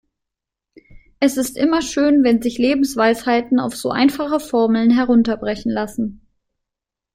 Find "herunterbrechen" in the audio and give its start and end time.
4.89-5.71